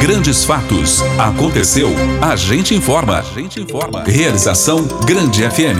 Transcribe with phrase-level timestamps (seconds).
[0.00, 1.02] Grandes fatos.
[1.18, 1.90] Aconteceu.
[2.22, 3.18] A gente informa.
[3.18, 4.02] A gente informa.
[4.02, 5.76] Realização Grande FM.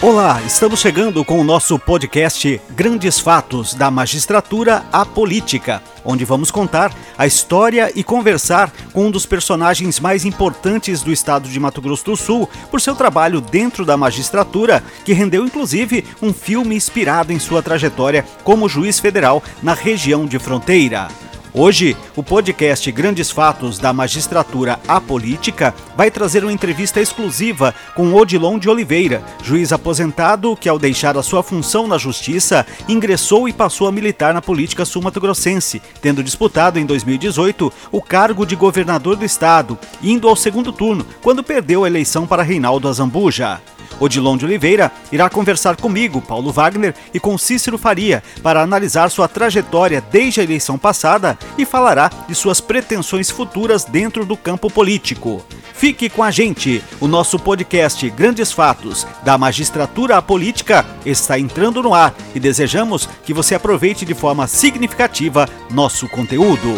[0.00, 6.52] Olá, estamos chegando com o nosso podcast Grandes Fatos da Magistratura à Política, onde vamos
[6.52, 11.82] contar a história e conversar com um dos personagens mais importantes do estado de Mato
[11.82, 17.32] Grosso do Sul por seu trabalho dentro da magistratura, que rendeu inclusive um filme inspirado
[17.32, 21.08] em sua trajetória como juiz federal na região de fronteira.
[21.56, 28.12] Hoje, o podcast Grandes Fatos da Magistratura à Política vai trazer uma entrevista exclusiva com
[28.12, 33.52] Odilon de Oliveira, juiz aposentado que, ao deixar a sua função na Justiça, ingressou e
[33.52, 39.24] passou a militar na política sul-mato-grossense, tendo disputado em 2018 o cargo de governador do
[39.24, 43.60] estado, indo ao segundo turno, quando perdeu a eleição para Reinaldo Azambuja.
[44.00, 49.28] Odilon de Oliveira irá conversar comigo, Paulo Wagner, e com Cícero Faria para analisar sua
[49.28, 55.44] trajetória desde a eleição passada e falará de suas pretensões futuras dentro do campo político.
[55.74, 61.82] Fique com a gente, o nosso podcast Grandes Fatos da Magistratura à Política está entrando
[61.82, 66.74] no ar e desejamos que você aproveite de forma significativa nosso conteúdo.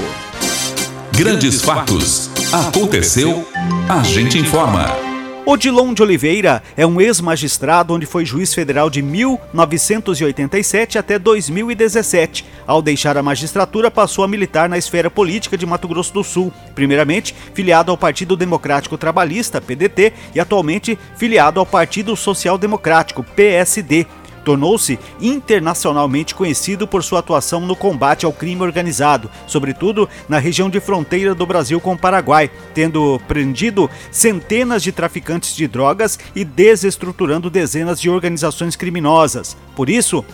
[1.12, 2.31] Grandes Fatos.
[2.53, 3.47] Aconteceu,
[3.89, 5.06] a gente informa.
[5.48, 12.44] Odilon de Oliveira é um ex-magistrado onde foi juiz federal de 1987 até 2017.
[12.66, 16.53] Ao deixar a magistratura, passou a militar na esfera política de Mato Grosso do Sul,
[16.75, 24.05] primeiramente filiado ao Partido Democrático Trabalhista, PDT, e atualmente filiado ao Partido Social Democrático, PSD
[24.47, 30.78] tornou-se internacionalmente conhecido por sua atuação no combate ao crime organizado, sobretudo na região de
[30.78, 37.50] fronteira do Brasil com o Paraguai, tendo prendido centenas de traficantes de drogas e desestruturando
[37.50, 39.56] dezenas de organizações criminosas.
[39.75, 40.25] Por isso,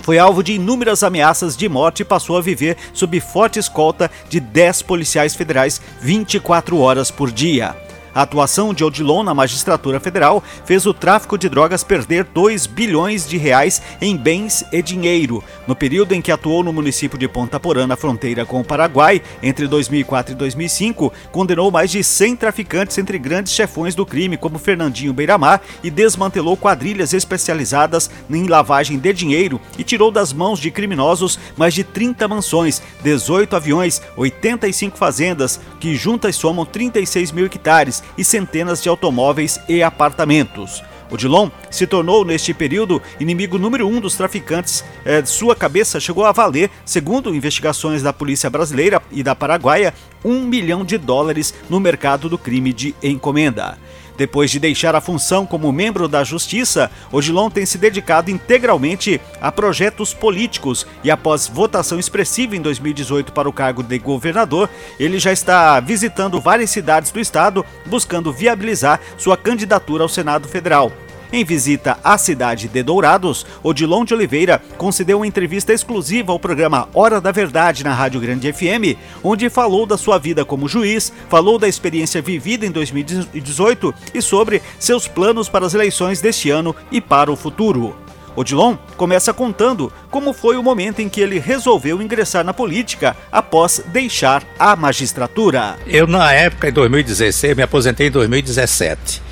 [0.00, 4.38] foi alvo de inúmeras ameaças de morte e passou a viver sob forte escolta de
[4.38, 7.85] 10 policiais federais 24 horas por dia.
[8.16, 13.28] A atuação de Odilon na magistratura federal fez o tráfico de drogas perder 2 bilhões
[13.28, 15.44] de reais em bens e dinheiro.
[15.66, 19.20] No período em que atuou no município de Ponta Porã, na fronteira com o Paraguai,
[19.42, 24.58] entre 2004 e 2005, condenou mais de 100 traficantes entre grandes chefões do crime, como
[24.58, 30.70] Fernandinho Beiramar, e desmantelou quadrilhas especializadas em lavagem de dinheiro e tirou das mãos de
[30.70, 38.05] criminosos mais de 30 mansões, 18 aviões, 85 fazendas, que juntas somam 36 mil hectares
[38.16, 40.82] e centenas de automóveis e apartamentos.
[41.10, 44.84] Odilon se tornou, neste período, inimigo número um dos traficantes.
[45.04, 49.94] É, sua cabeça chegou a valer, segundo investigações da Polícia Brasileira e da Paraguaia,
[50.24, 53.78] um milhão de dólares no mercado do crime de encomenda.
[54.16, 59.52] Depois de deixar a função como membro da Justiça, Odilon tem se dedicado integralmente a
[59.52, 64.68] projetos políticos e após votação expressiva em 2018 para o cargo de governador,
[64.98, 70.92] ele já está visitando várias cidades do estado buscando viabilizar sua candidatura ao Senado Federal.
[71.36, 76.88] Em visita à cidade de Dourados, Odilon de Oliveira concedeu uma entrevista exclusiva ao programa
[76.94, 81.58] Hora da Verdade na Rádio Grande FM, onde falou da sua vida como juiz, falou
[81.58, 87.02] da experiência vivida em 2018 e sobre seus planos para as eleições deste ano e
[87.02, 87.94] para o futuro.
[88.34, 93.82] Odilon começa contando como foi o momento em que ele resolveu ingressar na política após
[93.88, 95.76] deixar a magistratura.
[95.86, 99.25] Eu, na época, em 2016, me aposentei em 2017.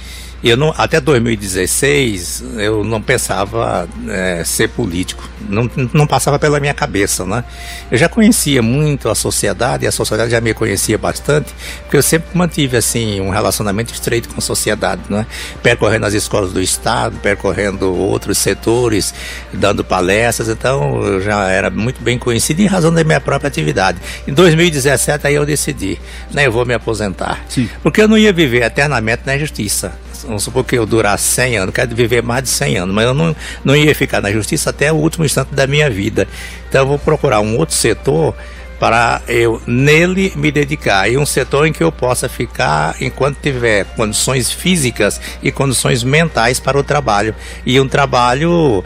[0.44, 6.74] Eu não, até 2016 eu não pensava é, ser político, não, não passava pela minha
[6.74, 7.42] cabeça, né?
[7.90, 12.02] Eu já conhecia muito a sociedade e a sociedade já me conhecia bastante, porque eu
[12.02, 15.24] sempre mantive assim um relacionamento estreito com a sociedade, né?
[15.62, 19.14] Percorrendo as escolas do estado, percorrendo outros setores,
[19.50, 23.98] dando palestras, então eu já era muito bem conhecido em razão da minha própria atividade.
[24.28, 25.98] Em 2017 aí eu decidi,
[26.30, 26.46] né?
[26.46, 27.66] Eu vou me aposentar, Sim.
[27.82, 31.74] porque eu não ia viver eternamente na justiça vamos supor que eu durasse 100 anos,
[31.74, 34.92] quero viver mais de 100 anos, mas eu não, não ia ficar na justiça até
[34.92, 36.26] o último instante da minha vida.
[36.68, 38.34] Então eu vou procurar um outro setor
[38.78, 43.84] para eu nele me dedicar e um setor em que eu possa ficar enquanto tiver
[43.96, 47.34] condições físicas e condições mentais para o trabalho
[47.64, 48.84] e um trabalho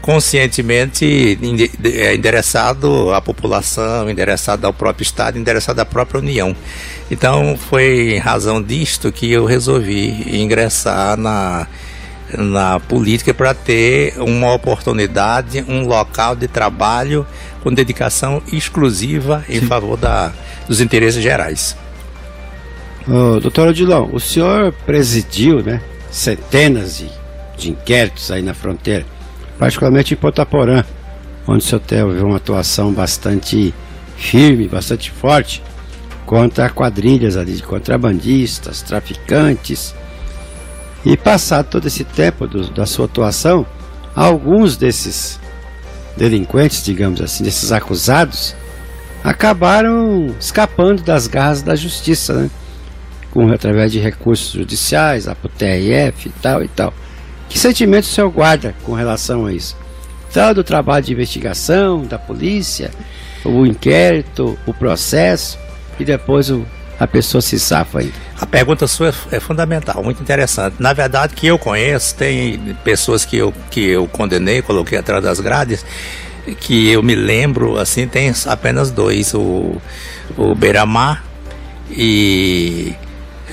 [0.00, 1.38] conscientemente
[1.84, 6.54] é, endereçado à população, endereçado ao próprio Estado, endereçado à própria União.
[7.10, 11.66] Então foi em razão disto que eu resolvi ingressar na,
[12.36, 17.26] na política para ter uma oportunidade, um local de trabalho
[17.62, 19.66] com dedicação exclusiva em Sim.
[19.66, 20.32] favor da,
[20.66, 21.76] dos interesses gerais.
[23.06, 27.10] Oh, doutor Odilão, o senhor presidiu né, centenas de,
[27.58, 29.04] de inquéritos aí na fronteira
[29.60, 30.82] particularmente em Potaporã,
[31.46, 33.74] onde o seu teve uma atuação bastante
[34.16, 35.62] firme, bastante forte.
[36.24, 39.94] contra quadrilhas ali de contrabandistas, traficantes.
[41.04, 43.66] E passado todo esse tempo do, da sua atuação,
[44.14, 45.40] alguns desses
[46.16, 48.54] delinquentes, digamos assim, desses acusados,
[49.24, 52.50] acabaram escapando das garras da justiça, né?
[53.32, 56.94] Com, através de recursos judiciais, a TRF e tal e tal.
[57.50, 59.76] Que sentimento o senhor guarda com relação a isso?
[60.32, 62.92] Todo o trabalho de investigação da polícia,
[63.44, 65.58] o inquérito, o processo
[65.98, 66.64] e depois o,
[66.98, 68.14] a pessoa se safa ainda.
[68.40, 70.76] A pergunta sua é, é fundamental, muito interessante.
[70.78, 75.40] Na verdade, que eu conheço, tem pessoas que eu, que eu condenei, coloquei atrás das
[75.40, 75.84] grades,
[76.60, 79.76] que eu me lembro, assim, tem apenas dois, o,
[80.38, 81.24] o Beiramar
[81.90, 82.94] e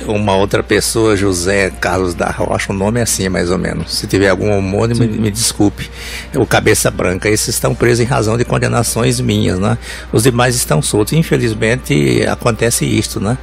[0.05, 3.94] uma outra pessoa, José Carlos da Rocha, o nome é assim mais ou menos.
[3.94, 5.89] Se tiver algum homônimo, me, me, desculpe.
[6.35, 9.77] O Cabeça Branca, esses estão presos em razão de condenações minhas, né?
[10.11, 11.13] Os demais estão soltos.
[11.13, 13.38] Infelizmente acontece isto, né?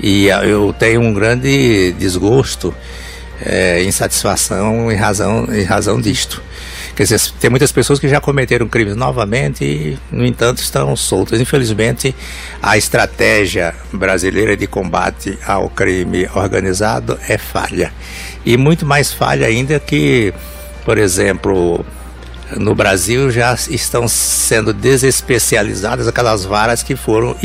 [0.00, 2.74] E eu tenho um grande desgosto,
[3.44, 6.42] é, insatisfação em razão, em razão disto.
[7.00, 11.40] Quer dizer, tem muitas pessoas que já cometeram crimes novamente e, no entanto, estão soltas.
[11.40, 12.14] Infelizmente,
[12.62, 17.90] a estratégia brasileira de combate ao crime organizado é falha.
[18.44, 20.34] E muito mais falha ainda que,
[20.84, 21.82] por exemplo,
[22.56, 27.36] no Brasil já estão sendo desespecializadas aquelas varas que foram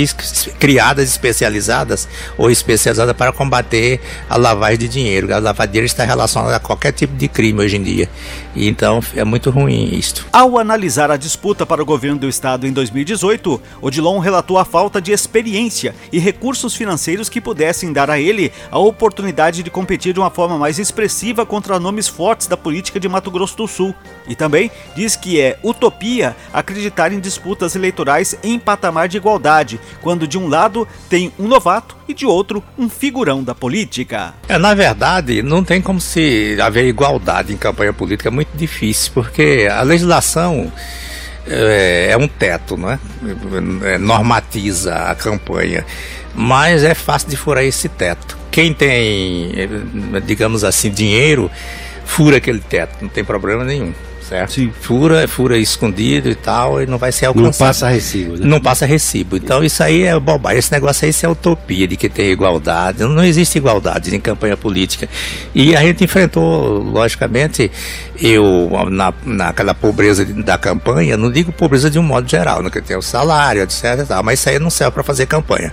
[0.59, 2.07] criadas especializadas
[2.37, 3.99] ou especializadas para combater
[4.29, 5.33] a lavagem de dinheiro.
[5.33, 8.09] A lavagem está relacionada a qualquer tipo de crime hoje em dia.
[8.55, 10.25] E então é muito ruim isto.
[10.31, 15.01] Ao analisar a disputa para o governo do estado em 2018, Odilon relatou a falta
[15.01, 20.19] de experiência e recursos financeiros que pudessem dar a ele a oportunidade de competir de
[20.19, 23.93] uma forma mais expressiva contra nomes fortes da política de Mato Grosso do Sul.
[24.27, 30.27] E também diz que é utopia acreditar em disputas eleitorais em patamar de igualdade, quando
[30.27, 34.33] de um lado tem um novato e de outro um figurão da política.
[34.47, 39.11] É, na verdade, não tem como se haver igualdade em campanha política, é muito difícil,
[39.13, 40.71] porque a legislação
[41.45, 42.99] é, é um teto, não é?
[43.83, 43.97] é?
[43.97, 45.85] Normatiza a campanha,
[46.33, 48.37] mas é fácil de furar esse teto.
[48.49, 49.51] Quem tem,
[50.25, 51.51] digamos assim, dinheiro,
[52.05, 53.93] fura aquele teto, não tem problema nenhum
[54.27, 54.53] certo?
[54.53, 54.71] Sim.
[54.81, 57.45] Fura, fura escondido e tal, e não vai ser alcançado.
[57.45, 58.45] Não passa recibo, né?
[58.45, 59.37] Não passa recibo.
[59.37, 60.59] Então isso aí é bobagem.
[60.59, 62.99] Esse negócio aí é utopia de que tem igualdade.
[63.03, 65.07] Não existe igualdade em campanha política.
[65.53, 67.71] E a gente enfrentou, logicamente,
[68.19, 72.69] eu, na, naquela pobreza da campanha, não digo pobreza de um modo geral, né?
[72.69, 74.05] que tem o salário, etc.
[74.23, 75.71] Mas isso aí não serve para fazer campanha.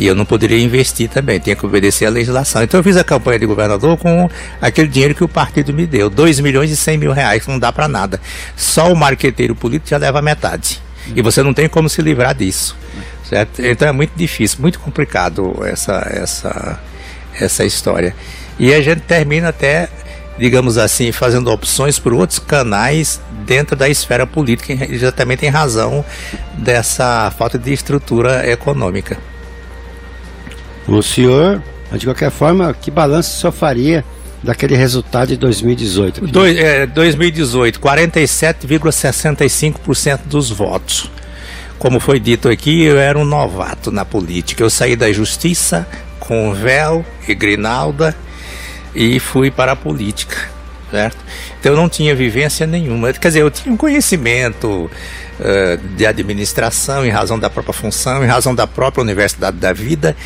[0.00, 2.62] E eu não poderia investir também, tinha que obedecer à legislação.
[2.62, 6.08] Então eu fiz a campanha de governador com aquele dinheiro que o partido me deu,
[6.08, 8.18] 2 milhões e 100 mil reais, não dá para nada.
[8.56, 10.80] Só o marqueteiro político já leva metade.
[11.14, 12.74] E você não tem como se livrar disso.
[13.28, 13.60] Certo?
[13.62, 16.80] Então é muito difícil, muito complicado essa, essa,
[17.38, 18.16] essa história.
[18.58, 19.90] E a gente termina até
[20.38, 26.02] digamos assim, fazendo opções por outros canais dentro da esfera política, exatamente em razão
[26.54, 29.18] dessa falta de estrutura econômica.
[30.88, 31.62] O senhor,
[31.92, 34.02] de qualquer forma, que balanço senhor faria
[34.42, 36.26] daquele resultado de 2018?
[36.26, 41.10] Do, é, 2018, 47,65% dos votos.
[41.78, 44.62] Como foi dito aqui, eu era um novato na política.
[44.62, 45.88] Eu saí da justiça
[46.18, 48.14] com véu e grinalda
[48.94, 50.36] e fui para a política,
[50.90, 51.16] certo?
[51.58, 53.12] Então eu não tinha vivência nenhuma.
[53.12, 54.90] Quer dizer, eu tinha um conhecimento
[55.40, 60.16] uh, de administração em razão da própria função, em razão da própria Universidade da Vida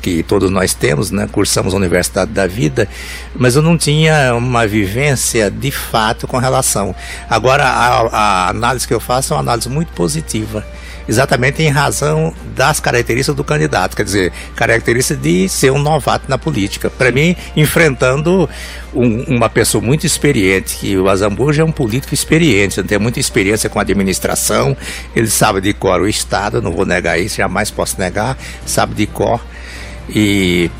[0.00, 1.28] que todos nós temos, né?
[1.30, 2.88] Cursamos a Universidade da Vida,
[3.34, 6.94] mas eu não tinha uma vivência de fato com relação.
[7.28, 10.64] Agora, a, a análise que eu faço é uma análise muito positiva
[11.10, 16.38] exatamente em razão das características do candidato, quer dizer, característica de ser um novato na
[16.38, 16.88] política.
[16.88, 18.48] Para mim, enfrentando
[18.94, 23.68] um, uma pessoa muito experiente, que o Azambuja é um político experiente, tem muita experiência
[23.68, 24.76] com a administração,
[25.14, 29.06] ele sabe de cor o Estado, não vou negar isso, jamais posso negar, sabe de
[29.08, 29.40] cor
[30.14, 30.70] e,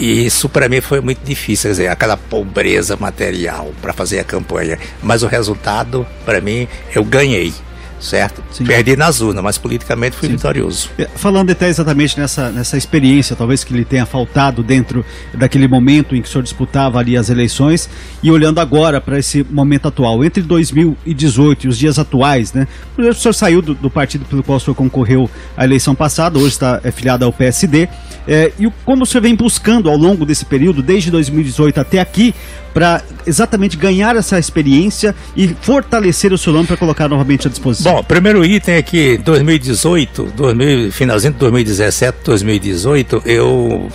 [0.00, 4.24] e isso para mim foi muito difícil, quer dizer, aquela pobreza material para fazer a
[4.24, 4.78] campanha.
[5.02, 7.52] Mas o resultado, para mim, eu ganhei
[8.00, 8.42] certo?
[8.50, 8.64] Sim.
[8.64, 10.36] Perdi nas urnas, mas politicamente fui Sim.
[10.36, 10.90] vitorioso.
[10.98, 16.14] É, falando até exatamente nessa, nessa experiência, talvez que lhe tenha faltado dentro daquele momento
[16.14, 17.88] em que o senhor disputava ali as eleições,
[18.22, 22.66] e olhando agora para esse momento atual, entre 2018 e os dias atuais, né?
[22.96, 26.48] O senhor saiu do, do partido pelo qual o senhor concorreu à eleição passada, hoje
[26.48, 27.88] está é, filiado ao PSD
[28.28, 32.34] É, e como você vem buscando ao longo desse período, desde 2018 até aqui,
[32.74, 37.94] para exatamente ganhar essa experiência e fortalecer o seu nome para colocar novamente à disposição?
[37.94, 43.88] Bom, primeiro item é que 2018, 2000, finalzinho de 2017, 2018, eu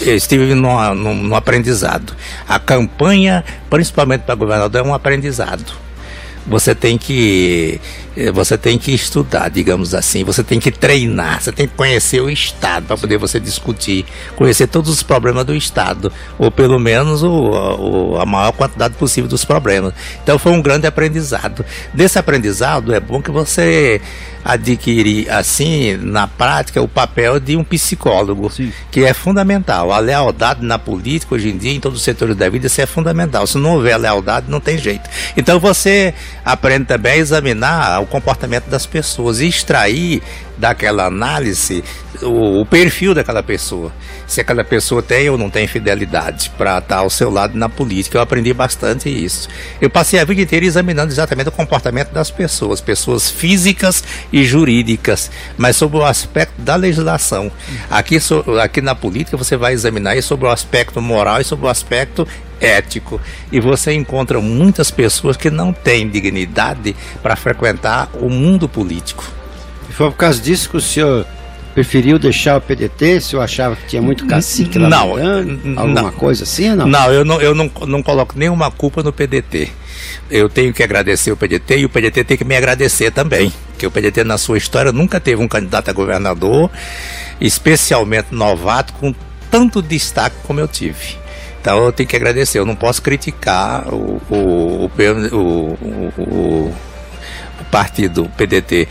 [0.00, 2.14] estive no, no aprendizado.
[2.46, 5.88] A campanha, principalmente para governador, é um aprendizado
[6.48, 7.78] você tem que
[8.32, 12.28] você tem que estudar, digamos assim, você tem que treinar, você tem que conhecer o
[12.28, 14.04] estado para poder você discutir,
[14.36, 19.28] conhecer todos os problemas do estado, ou pelo menos o, o, a maior quantidade possível
[19.28, 19.92] dos problemas.
[20.22, 21.64] Então foi um grande aprendizado.
[21.94, 24.00] Desse aprendizado é bom que você
[24.44, 28.72] adquirir assim na prática o papel de um psicólogo, Sim.
[28.90, 29.92] que é fundamental.
[29.92, 32.86] A lealdade na política hoje em dia em todos os setores da vida isso é
[32.86, 33.46] fundamental.
[33.46, 35.08] Se não houver lealdade não tem jeito.
[35.36, 40.22] Então você aprende também a examinar o comportamento das pessoas e extrair
[40.56, 41.84] daquela análise
[42.22, 43.92] o, o, perfil daquela pessoa.
[44.26, 48.18] Se aquela pessoa tem ou não tem fidelidade para estar ao seu lado na política.
[48.18, 49.48] Eu aprendi bastante isso.
[49.80, 55.30] Eu passei a vida inteira examinando exatamente o comportamento das pessoas, pessoas físicas e jurídicas,
[55.56, 57.50] mas sobre o aspecto da legislação.
[57.88, 61.68] Aqui, so, aqui na política você vai examinar sobre o aspecto moral e sobre o
[61.68, 62.26] aspecto
[62.60, 63.20] ético.
[63.50, 69.24] E você encontra muitas pessoas que não têm dignidade para frequentar o mundo político.
[69.88, 71.26] E foi por causa disso que o senhor
[71.74, 75.12] preferiu deixar o PDT se eu achava que tinha muito cacique lá não,
[75.76, 76.88] alguma não, coisa assim não?
[76.88, 79.68] Não, eu não, eu não, não coloco nenhuma culpa no PDT.
[80.28, 83.86] Eu tenho que agradecer o PDT e o PDT tem que me agradecer também, que
[83.86, 86.68] o PDT na sua história nunca teve um candidato a governador,
[87.40, 89.14] especialmente novato, com
[89.48, 91.16] tanto destaque como eu tive.
[91.68, 94.90] Então eu tenho que agradecer, eu não posso criticar o, o,
[95.32, 95.78] o,
[96.18, 96.74] o,
[97.70, 98.88] partido PDT.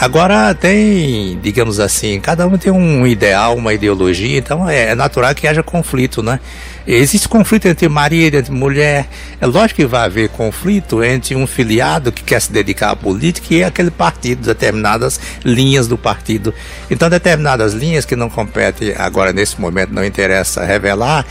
[0.00, 5.34] Agora tem, digamos assim, cada um tem um ideal, uma ideologia, então é, é natural
[5.34, 6.40] que haja conflito, né?
[6.86, 9.06] Existe conflito entre marido, entre mulher.
[9.40, 13.54] É lógico que vai haver conflito entre um filiado que quer se dedicar à política
[13.54, 16.52] e aquele partido, determinadas linhas do partido.
[16.90, 21.24] Então, determinadas linhas que não competem agora nesse momento, não interessa revelar,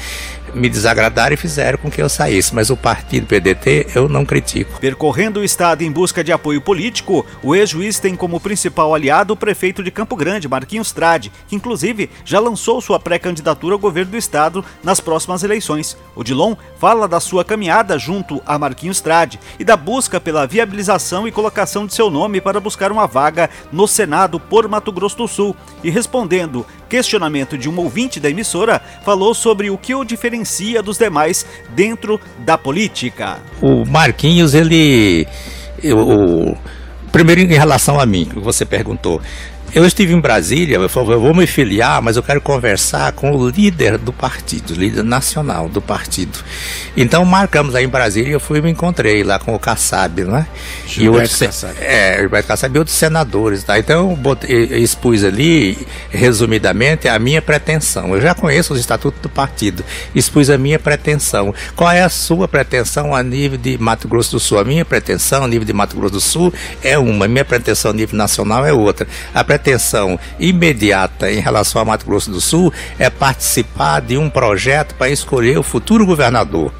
[0.54, 4.80] me desagradaram e fizeram com que eu saísse, mas o partido PDT eu não critico.
[4.80, 9.38] Percorrendo o estado em busca de apoio político, o ex-juiz tem como principal aliado o
[9.38, 14.18] prefeito de Campo Grande, Marquinhos Trade, que inclusive já lançou sua pré-candidatura ao governo do
[14.18, 15.98] estado nas próximas eleições.
[16.16, 21.28] O Dilon fala da sua caminhada junto a Marquinhos Trade e da busca pela viabilização
[21.28, 25.28] e colocação de seu nome para buscar uma vaga no Senado por Mato Grosso do
[25.28, 25.56] Sul.
[25.84, 30.96] E respondendo questionamento de um ouvinte da emissora, falou sobre o que o diferencia dos
[30.96, 31.44] demais
[31.76, 33.40] dentro da política.
[33.60, 35.28] O Marquinhos, ele.
[35.82, 36.56] Eu,
[37.12, 39.20] primeiro, em relação a mim, você perguntou.
[39.76, 43.32] Eu estive em Brasília, eu falei, eu vou me filiar, mas eu quero conversar com
[43.32, 46.38] o líder do partido, líder nacional do partido.
[46.96, 50.46] Então marcamos aí em Brasília eu fui e me encontrei lá com o Kassab, né?
[50.96, 51.74] e outros, Kassab.
[51.82, 53.80] É, Gilberto Kassab e outros senadores, tá?
[53.80, 58.14] Então eu botei, expus ali, resumidamente, a minha pretensão.
[58.14, 61.52] Eu já conheço os estatutos do partido, expus a minha pretensão.
[61.76, 64.60] Qual é a sua pretensão a nível de Mato Grosso do Sul?
[64.60, 66.54] A minha pretensão a nível de Mato Grosso do Sul
[66.84, 69.08] é uma, a minha pretensão a nível nacional é outra.
[69.34, 69.63] A pretensão
[70.40, 75.58] imediata em relação a Mato Grosso do Sul é participar de um projeto para escolher
[75.58, 76.74] o futuro governador.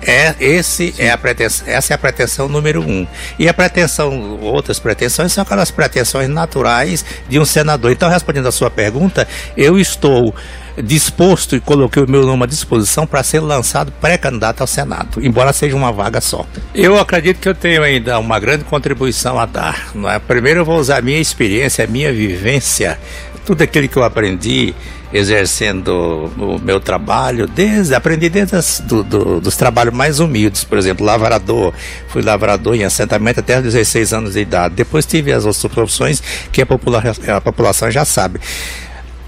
[0.00, 3.06] É, esse é a pretensão, essa é a pretensão número um.
[3.38, 7.90] E a pretensão, outras pretensões são aquelas pretensões naturais de um senador.
[7.90, 9.26] Então, respondendo a sua pergunta,
[9.56, 10.34] eu estou
[10.82, 15.52] disposto e coloquei o meu nome à disposição para ser lançado pré-candidato ao Senado, embora
[15.52, 16.46] seja uma vaga só.
[16.74, 19.90] Eu acredito que eu tenho ainda uma grande contribuição a dar.
[19.94, 20.18] Não é?
[20.18, 22.98] Primeiro eu vou usar a minha experiência, a minha vivência,
[23.44, 24.74] tudo aquilo que eu aprendi
[25.12, 30.76] exercendo o meu trabalho, desde aprendi desde as, do, do, dos trabalhos mais humildes, por
[30.76, 31.72] exemplo, lavrador,
[32.08, 34.74] fui lavrador em assentamento até os 16 anos de idade.
[34.74, 38.38] Depois tive as outras profissões que a, popula a população já sabe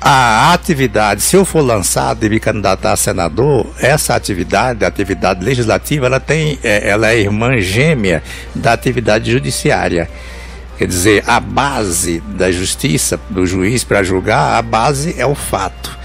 [0.00, 5.44] a atividade, se eu for lançado e me candidatar a senador, essa atividade, a atividade
[5.44, 8.22] legislativa, ela tem, é, ela é irmã gêmea
[8.54, 10.08] da atividade judiciária.
[10.78, 15.99] Quer dizer, a base da justiça, do juiz para julgar, a base é o fato.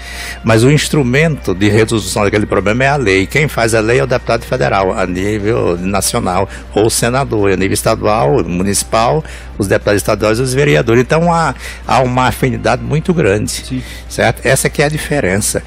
[0.46, 3.26] Mas o instrumento de resolução daquele problema é a lei.
[3.26, 7.56] Quem faz a lei é o deputado federal, a nível nacional, ou o senador, a
[7.56, 9.24] nível estadual, municipal,
[9.58, 11.02] os deputados estaduais e os vereadores.
[11.02, 11.52] Então há,
[11.84, 13.82] há uma afinidade muito grande, Sim.
[14.08, 14.46] certo?
[14.46, 15.64] Essa que é a diferença.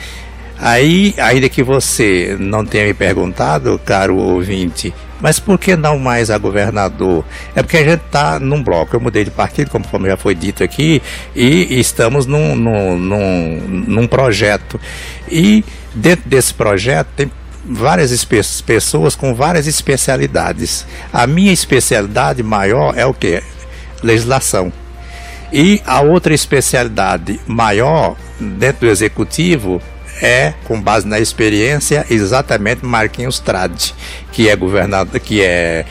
[0.58, 6.30] Aí, ainda que você não tenha me perguntado, caro ouvinte, mas por que não mais
[6.30, 7.26] a governador?
[7.56, 8.96] É porque a gente está num bloco.
[8.96, 11.02] Eu mudei de partido, conforme já foi dito aqui,
[11.36, 14.80] e estamos num, num, num, num projeto.
[15.30, 17.32] E dentro desse projeto tem
[17.66, 18.26] várias
[18.66, 20.86] pessoas com várias especialidades.
[21.12, 23.44] A minha especialidade maior é o que?
[24.02, 24.72] Legislação.
[25.52, 29.82] E a outra especialidade maior dentro do executivo
[30.22, 33.94] é, com base na experiência, exatamente Marquinhos Trade,
[34.32, 35.86] que é governador, que é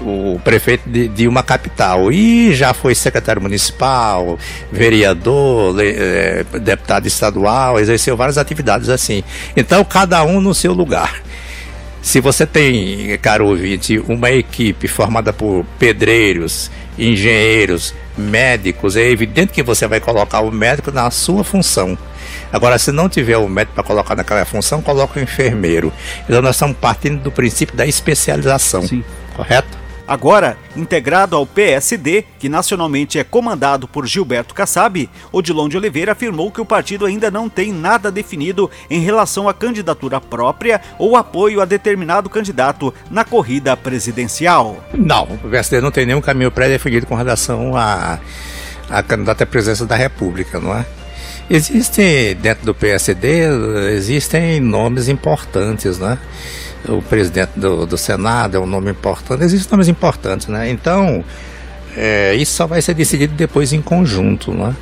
[0.00, 4.38] o prefeito de, de, uma capital e já foi secretário municipal,
[4.72, 9.22] vereador, é, deputado estadual, exerceu várias atividades assim.
[9.56, 11.22] Então, cada um no seu lugar.
[12.02, 19.62] Se você tem, caro ouvinte, uma equipe formada por pedreiros, engenheiros, médicos, é evidente que
[19.62, 21.96] você vai colocar o médico na sua função.
[22.54, 25.92] Agora, se não tiver o médico para colocar naquela função, coloca o enfermeiro.
[26.22, 28.86] Então, nós estamos partindo do princípio da especialização.
[28.86, 29.02] Sim.
[29.34, 29.76] Correto?
[30.06, 36.48] Agora, integrado ao PSD, que nacionalmente é comandado por Gilberto Kassab, Odilon de Oliveira afirmou
[36.52, 41.60] que o partido ainda não tem nada definido em relação à candidatura própria ou apoio
[41.60, 44.76] a determinado candidato na corrida presidencial.
[44.92, 48.20] Não, o PSD não tem nenhum caminho pré-definido com relação a,
[48.88, 50.86] a candidato à presidência da República, não é?
[51.50, 53.44] Existem, dentro do PSD,
[53.92, 56.18] existem nomes importantes, né?
[56.88, 60.70] o presidente do, do Senado é um nome importante, existem nomes importantes, né?
[60.70, 61.24] Então,
[61.96, 64.74] é, isso só vai ser decidido depois em conjunto, né?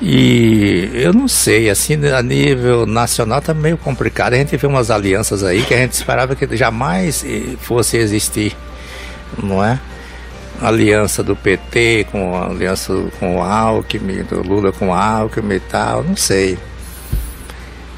[0.00, 4.34] E eu não sei, assim, a nível nacional tá meio complicado.
[4.34, 7.24] A gente vê umas alianças aí que a gente esperava que jamais
[7.58, 8.56] fosse existir,
[9.42, 9.80] não é?
[10.60, 15.60] Aliança do PT com a aliança com o Alckmin, do Lula com o Alckmin e
[15.60, 16.58] tal, não sei.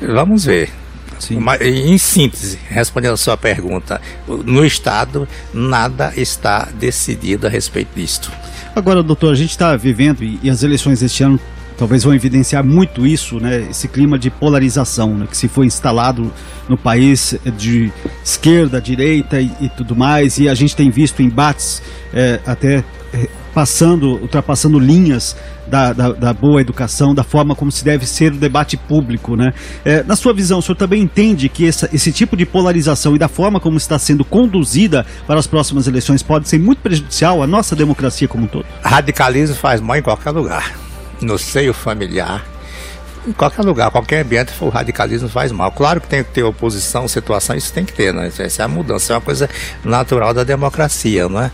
[0.01, 0.71] Vamos ver.
[1.19, 1.39] Sim.
[1.61, 8.33] em síntese, respondendo a sua pergunta, no Estado nada está decidido a respeito disto.
[8.75, 11.39] Agora, doutor, a gente está vivendo, e, as eleições este ano
[11.81, 13.67] talvez vão evidenciar muito isso, né?
[13.71, 15.27] Esse clima de polarização né?
[15.27, 16.31] que se foi instalado
[16.69, 17.91] no país de
[18.23, 21.83] esquerda, direita e, e tudo mais, e a gente tem visto embates
[22.13, 22.85] é, até
[23.15, 25.35] é, passando, ultrapassando linhas
[25.67, 29.55] da, da, da, boa educação, da forma como se deve ser o debate público, né?
[29.83, 33.19] É, na sua visão, o senhor também entende que essa, esse tipo de polarização e
[33.19, 37.47] da forma como está sendo conduzida para as próximas eleições pode ser muito prejudicial à
[37.47, 38.67] nossa democracia como um todo?
[38.83, 40.75] Radicalismo faz mal em qualquer lugar,
[41.21, 42.45] no seio familiar,
[43.27, 45.71] em qualquer lugar, qualquer ambiente, o radicalismo faz mal.
[45.73, 48.31] Claro que tem que ter oposição, situação, isso tem que ter, né?
[48.39, 49.49] Essa é a mudança, é uma coisa
[49.85, 51.51] natural da democracia, não é?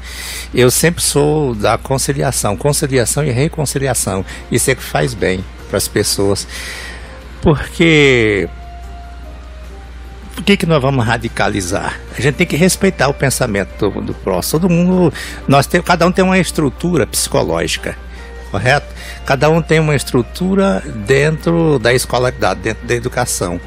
[0.55, 4.24] Eu sempre sou da conciliação, conciliação e reconciliação.
[4.50, 6.46] Isso é que faz bem para as pessoas.
[7.42, 8.48] Porque
[10.37, 11.98] por que, que nós vamos radicalizar?
[12.16, 14.61] A gente tem que respeitar o pensamento do, do próximo.
[14.61, 15.12] Todo mundo,
[15.48, 17.96] nós tem, cada um tem uma estrutura psicológica
[18.51, 18.87] correto?
[19.25, 23.61] Cada um tem uma estrutura dentro da escolaridade, dentro da educação.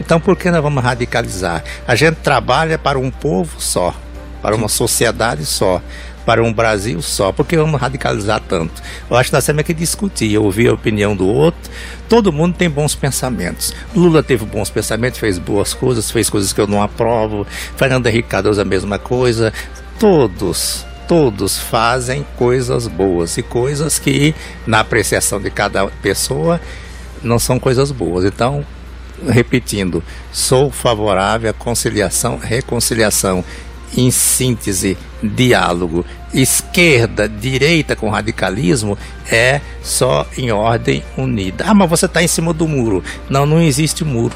[0.00, 1.64] Então, por que nós vamos radicalizar?
[1.86, 3.94] A gente trabalha para um povo só,
[4.42, 5.80] para uma sociedade só,
[6.26, 7.32] para um Brasil só.
[7.32, 8.82] Por que vamos radicalizar tanto?
[9.08, 11.70] Eu acho que nós temos que discutir, ouvir a opinião do outro.
[12.08, 13.72] Todo mundo tem bons pensamentos.
[13.94, 17.46] Lula teve bons pensamentos, fez boas coisas, fez coisas que eu não aprovo.
[17.76, 19.52] Fernando Henrique Cardoso a mesma coisa.
[19.98, 24.34] Todos todos fazem coisas boas e coisas que,
[24.66, 26.60] na apreciação de cada pessoa,
[27.22, 28.24] não são coisas boas.
[28.24, 28.64] Então,
[29.28, 33.44] repetindo, sou favorável à conciliação, reconciliação,
[33.96, 36.04] em síntese, diálogo.
[36.34, 38.98] Esquerda, direita com radicalismo
[39.30, 41.64] é só em ordem unida.
[41.66, 43.02] Ah, mas você está em cima do muro.
[43.30, 44.34] Não, não existe muro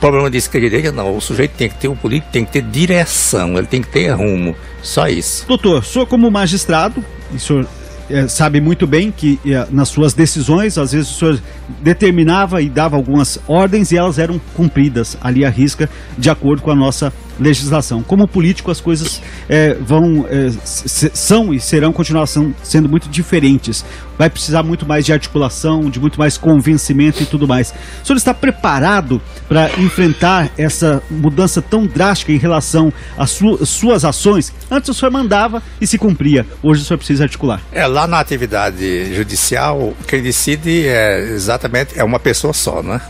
[0.00, 1.16] problema de esquerda e direita, não.
[1.16, 4.10] O sujeito tem que ter, o político tem que ter direção, ele tem que ter
[4.10, 4.56] rumo.
[4.82, 5.46] Só isso.
[5.46, 7.68] Doutor, sou como magistrado, e o senhor
[8.08, 11.40] é, sabe muito bem que é, nas suas decisões, às vezes o senhor
[11.80, 16.70] determinava e dava algumas ordens e elas eram cumpridas ali à risca, de acordo com
[16.70, 18.02] a nossa legislação.
[18.02, 23.84] Como político, as coisas é, vão é, são e serão continuação sendo muito diferentes.
[24.18, 27.72] Vai precisar muito mais de articulação, de muito mais convencimento e tudo mais.
[28.02, 34.04] O senhor está preparado para enfrentar essa mudança tão drástica em relação às su suas
[34.04, 34.52] ações?
[34.70, 36.46] Antes o senhor mandava e se cumpria.
[36.62, 37.62] Hoje o senhor precisa articular.
[37.72, 43.00] É lá na atividade judicial, quem decide é exatamente é uma pessoa só, né?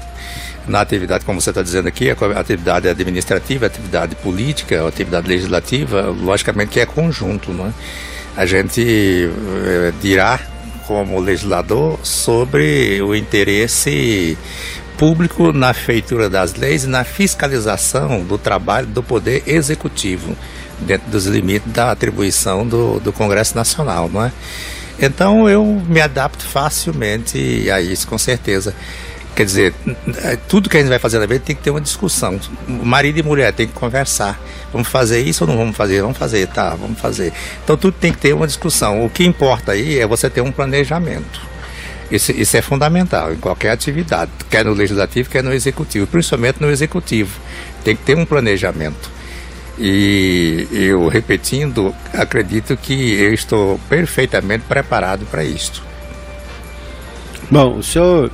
[0.70, 5.28] Na atividade, como você está dizendo aqui, a atividade administrativa, a atividade política, a atividade
[5.28, 7.72] legislativa, logicamente que é conjunto, não é?
[8.36, 9.28] A gente
[9.66, 10.38] é, dirá
[10.86, 14.38] como legislador sobre o interesse
[14.96, 20.36] público na feitura das leis e na fiscalização do trabalho do Poder Executivo,
[20.80, 24.32] dentro dos limites da atribuição do, do Congresso Nacional, não é?
[25.00, 28.74] Então eu me adapto facilmente a isso, com certeza.
[29.40, 29.74] Quer dizer,
[30.48, 32.38] tudo que a gente vai fazer na vida tem que ter uma discussão.
[32.68, 34.38] Marido e mulher tem que conversar.
[34.70, 36.02] Vamos fazer isso ou não vamos fazer?
[36.02, 37.32] Vamos fazer, tá, vamos fazer.
[37.64, 39.02] Então tudo tem que ter uma discussão.
[39.02, 41.40] O que importa aí é você ter um planejamento.
[42.10, 46.70] Isso, isso é fundamental em qualquer atividade, quer no legislativo, quer no executivo, principalmente no
[46.70, 47.40] executivo.
[47.82, 49.10] Tem que ter um planejamento.
[49.78, 55.82] E eu, repetindo, acredito que eu estou perfeitamente preparado para isto.
[57.50, 58.30] Bom, o senhor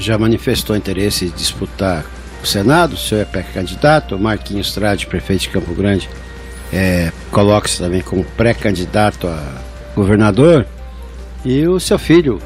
[0.00, 2.04] já manifestou interesse em disputar
[2.42, 6.08] o Senado, o senhor é pré-candidato, Marquinhos Trade, prefeito de Campo Grande,
[6.72, 9.60] é, coloca-se também como pré-candidato a
[9.94, 10.66] governador,
[11.44, 12.40] e o seu filho,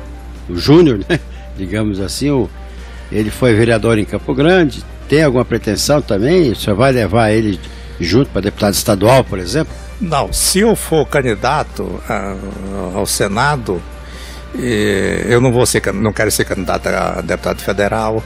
[0.49, 1.21] o Júnior, né?
[1.57, 2.51] digamos assim, o,
[3.13, 6.51] ele foi vereador em Campo Grande, tem alguma pretensão também?
[6.51, 7.61] O senhor vai levar ele
[8.01, 9.73] junto para deputado estadual, por exemplo?
[10.01, 12.35] Não, se eu for candidato a,
[12.95, 13.81] ao Senado,
[14.57, 18.23] eu não vou ser, não quero ser candidato a deputado federal.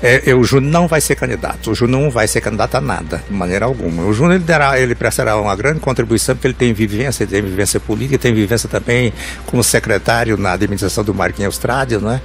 [0.00, 1.70] É, o Júnior não vai ser candidato.
[1.70, 4.04] O Júnior não vai ser candidato a nada, de maneira alguma.
[4.04, 7.42] O Júnior ele, dará, ele prestará uma grande contribuição porque ele tem vivência, ele tem
[7.42, 9.12] vivência política, tem vivência também
[9.46, 12.20] como secretário na administração do Marquinhos Austrália, né?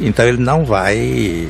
[0.00, 1.48] Então ele não vai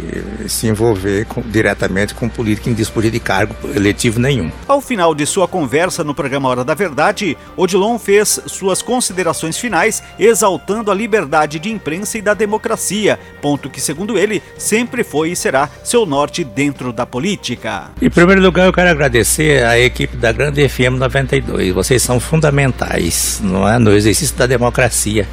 [0.49, 4.51] se envolver com, diretamente com política em disputa de cargo eletivo nenhum.
[4.69, 10.03] Ao final de sua conversa no programa Hora da Verdade, Odilon fez suas considerações finais
[10.19, 15.37] exaltando a liberdade de imprensa e da democracia, ponto que, segundo ele, sempre foi e
[15.37, 17.91] será seu norte dentro da política.
[18.01, 21.73] Em primeiro lugar, eu quero agradecer à equipe da Grande FM 92.
[21.75, 23.79] Vocês são fundamentais não é?
[23.79, 25.27] no exercício da democracia.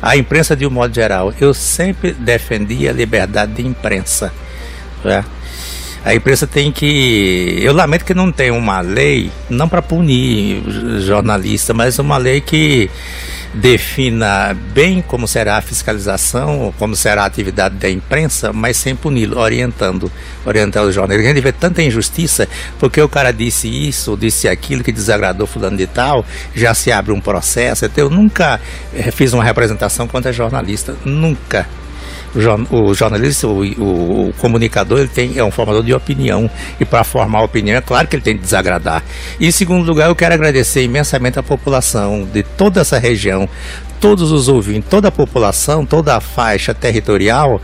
[0.00, 4.32] A imprensa, de um modo geral, eu sempre defendia a liberdade de imprensa.
[5.04, 5.24] Né?
[6.04, 7.58] A imprensa tem que.
[7.60, 10.62] Eu lamento que não tem uma lei, não para punir
[11.00, 12.88] jornalista, mas uma lei que
[13.54, 19.38] defina bem como será a fiscalização, como será a atividade da imprensa, mas sem puni-lo,
[19.38, 20.10] orientando,
[20.44, 21.30] orientando o jornalista.
[21.30, 25.76] A gente vê tanta injustiça, porque o cara disse isso, disse aquilo que desagradou fulano
[25.76, 27.84] de tal, já se abre um processo.
[27.84, 28.60] Então, eu nunca
[28.94, 31.66] eh, fiz uma representação contra jornalista, nunca
[32.70, 36.50] o jornalista, o, o, o, comunicador, ele tem, é um formador de opinião.
[36.78, 39.02] E para formar opinião, é claro que ele tem que desagradar.
[39.40, 43.48] E em segundo lugar, eu quero agradecer imensamente a população de toda essa região,
[44.00, 47.60] todos os ouvintes, toda a população, toda a faixa territorial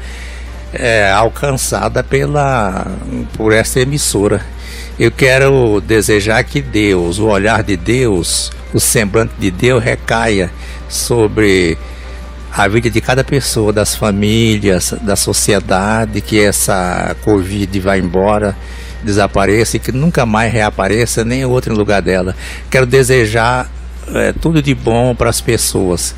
[0.72, 2.87] é, alcançada pela,
[3.37, 4.40] por essa emissora.
[4.98, 10.50] Eu quero desejar que Deus, o olhar de Deus, o semblante de Deus recaia
[10.88, 11.77] sobre
[12.57, 18.57] a vida de cada pessoa, das famílias, da sociedade, que essa Covid vá embora,
[19.03, 22.37] desapareça e que nunca mais reapareça nem outro lugar dela.
[22.71, 23.69] Quero desejar
[24.14, 26.14] é, tudo de bom para as pessoas.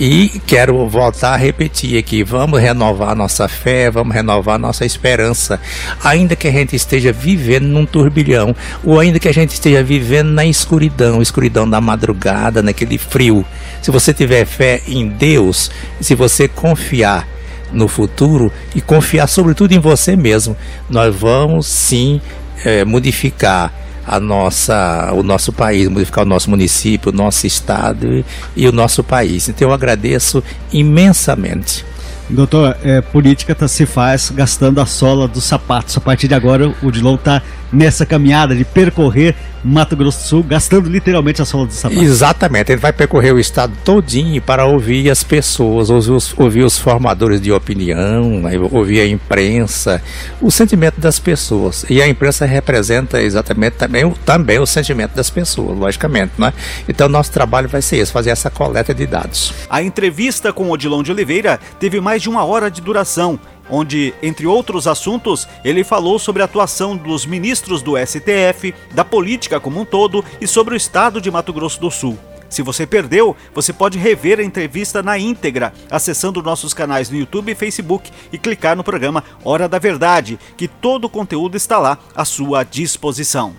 [0.00, 5.60] E quero voltar a repetir aqui: vamos renovar nossa fé, vamos renovar nossa esperança,
[6.04, 10.28] ainda que a gente esteja vivendo num turbilhão, ou ainda que a gente esteja vivendo
[10.28, 13.44] na escuridão escuridão da madrugada, naquele frio.
[13.82, 15.68] Se você tiver fé em Deus,
[16.00, 17.26] se você confiar
[17.72, 20.56] no futuro e confiar sobretudo em você mesmo,
[20.88, 22.20] nós vamos sim
[22.64, 23.72] é, modificar
[24.08, 28.24] a nossa, o nosso país, modificar o nosso município, o nosso estado e,
[28.56, 29.48] e o nosso país.
[29.48, 30.42] Então eu agradeço
[30.72, 31.84] imensamente.
[32.30, 35.96] Doutor, é, política tá, se faz gastando a sola dos sapatos.
[35.96, 40.42] A partir de agora, o Dilon está nessa caminhada de percorrer Mato Grosso do Sul,
[40.42, 42.02] gastando literalmente a sola dos sapatos.
[42.02, 46.78] Exatamente, ele vai percorrer o estado todinho para ouvir as pessoas, ouvir os, ouvir os
[46.78, 50.00] formadores de opinião, né, ouvir a imprensa,
[50.40, 51.84] o sentimento das pessoas.
[51.90, 56.52] E a imprensa representa exatamente também o, também o sentimento das pessoas, logicamente, né?
[56.88, 59.52] Então nosso trabalho vai ser esse, fazer essa coleta de dados.
[59.68, 63.38] A entrevista com Odilon de Oliveira teve mais de uma hora de duração
[63.70, 69.60] onde, entre outros assuntos, ele falou sobre a atuação dos ministros do STF, da política
[69.60, 72.18] como um todo e sobre o estado de Mato Grosso do Sul.
[72.48, 77.52] Se você perdeu, você pode rever a entrevista na íntegra, acessando nossos canais no YouTube
[77.52, 81.98] e Facebook e clicar no programa Hora da Verdade, que todo o conteúdo está lá
[82.14, 83.54] à sua disposição.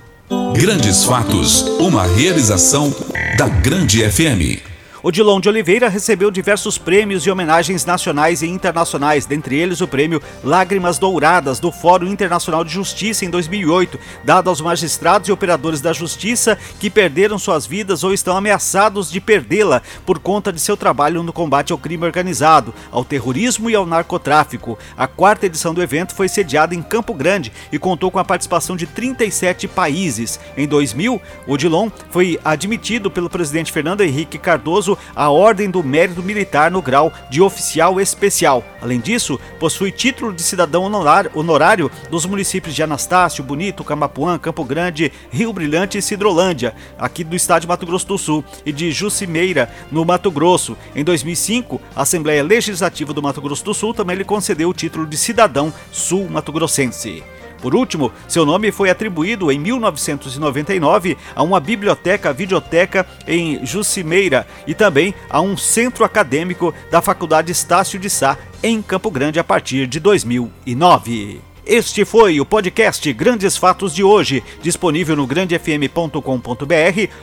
[0.54, 2.94] Grandes Fatos, uma realização
[3.38, 4.69] da Grande FM.
[5.02, 10.22] Odilon de Oliveira recebeu diversos prêmios e homenagens nacionais e internacionais, dentre eles o prêmio
[10.44, 15.94] Lágrimas Douradas do Fórum Internacional de Justiça em 2008, dado aos magistrados e operadores da
[15.94, 21.24] justiça que perderam suas vidas ou estão ameaçados de perdê-la por conta de seu trabalho
[21.24, 24.78] no combate ao crime organizado, ao terrorismo e ao narcotráfico.
[24.98, 28.76] A quarta edição do evento foi sediada em Campo Grande e contou com a participação
[28.76, 30.38] de 37 países.
[30.58, 36.72] Em 2000, Odilon foi admitido pelo presidente Fernando Henrique Cardoso à Ordem do Mérito Militar
[36.72, 38.64] no grau de oficial especial.
[38.82, 45.12] Além disso, possui título de cidadão honorário dos municípios de Anastácio, Bonito, Camapuã, Campo Grande,
[45.30, 49.70] Rio Brilhante e Cidrolândia, aqui do estado de Mato Grosso do Sul, e de Jucimeira,
[49.92, 50.78] no Mato Grosso.
[50.96, 55.06] Em 2005, a Assembleia Legislativa do Mato Grosso do Sul também lhe concedeu o título
[55.06, 57.24] de cidadão sul-mato-grossense.
[57.62, 64.74] Por último, seu nome foi atribuído em 1999 a uma biblioteca videoteca em Jucimeira e
[64.74, 69.88] também a um centro acadêmico da Faculdade Estácio de Sá em Campo Grande a partir
[69.88, 71.49] de 2009.
[71.72, 76.20] Este foi o podcast Grandes Fatos de hoje, disponível no grandefm.com.br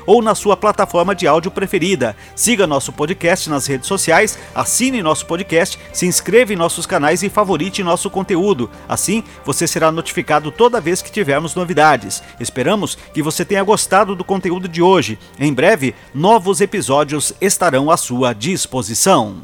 [0.06, 2.16] ou na sua plataforma de áudio preferida.
[2.36, 7.28] Siga nosso podcast nas redes sociais, assine nosso podcast, se inscreva em nossos canais e
[7.28, 8.70] favorite nosso conteúdo.
[8.88, 12.22] Assim, você será notificado toda vez que tivermos novidades.
[12.38, 15.18] Esperamos que você tenha gostado do conteúdo de hoje.
[15.40, 19.42] Em breve, novos episódios estarão à sua disposição.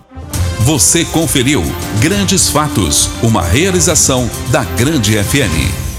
[0.64, 1.60] Você conferiu
[1.98, 5.91] Grandes Fatos, uma realização da Grande FM.